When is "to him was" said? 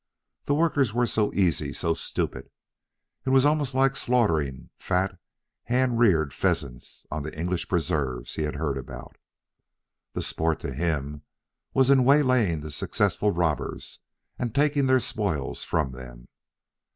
10.61-11.91